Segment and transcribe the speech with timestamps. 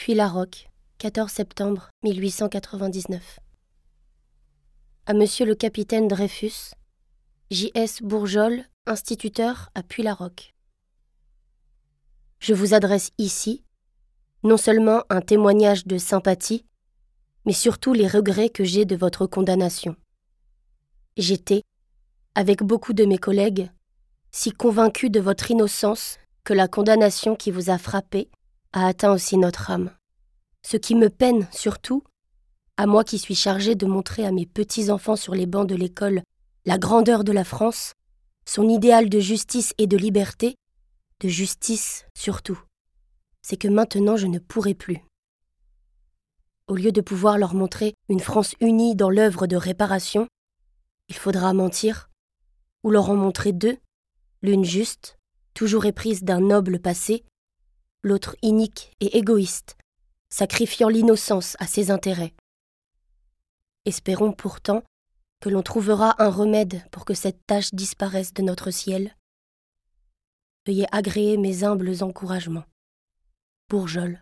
[0.00, 3.38] Puis la Roque, 14 septembre 1899.
[5.04, 6.72] À Monsieur le capitaine Dreyfus,
[7.50, 8.00] J.S.
[8.00, 10.54] Bourgeol, instituteur à Puy-la-Roque.
[12.38, 13.62] Je vous adresse ici
[14.42, 16.64] non seulement un témoignage de sympathie,
[17.44, 19.96] mais surtout les regrets que j'ai de votre condamnation.
[21.18, 21.62] J'étais,
[22.34, 23.70] avec beaucoup de mes collègues,
[24.30, 28.30] si convaincu de votre innocence que la condamnation qui vous a frappé
[28.72, 29.90] a atteint aussi notre âme.
[30.62, 32.04] Ce qui me peine surtout,
[32.76, 36.22] à moi qui suis chargé de montrer à mes petits-enfants sur les bancs de l'école
[36.66, 37.94] la grandeur de la France,
[38.44, 40.56] son idéal de justice et de liberté,
[41.20, 42.60] de justice surtout,
[43.42, 44.98] c'est que maintenant je ne pourrai plus.
[46.68, 50.28] Au lieu de pouvoir leur montrer une France unie dans l'œuvre de réparation,
[51.08, 52.10] il faudra mentir,
[52.84, 53.76] ou leur en montrer deux,
[54.42, 55.18] l'une juste,
[55.54, 57.24] toujours éprise d'un noble passé,
[58.02, 59.76] l'autre inique et égoïste,
[60.28, 62.34] sacrifiant l'innocence à ses intérêts.
[63.84, 64.82] Espérons pourtant
[65.40, 69.16] que l'on trouvera un remède pour que cette tâche disparaisse de notre ciel.
[70.66, 72.66] Veuillez agréer mes humbles encouragements.
[73.68, 74.18] Bourgeol.